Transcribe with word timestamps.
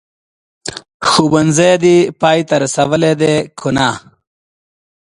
ښوونځی 1.09 1.73
دي 1.83 1.97
پای 2.21 2.39
ته 2.47 2.55
رسولی 2.63 3.13
دی 3.21 3.35
که 3.59 3.69
نه؟ 3.77 3.89